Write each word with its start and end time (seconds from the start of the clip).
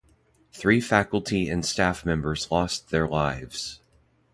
Three 0.51 0.81
faculty 0.81 1.47
and 1.47 1.63
staff 1.63 2.07
members 2.07 2.49
lost 2.49 2.89
their 2.89 3.07
lives. 3.07 3.81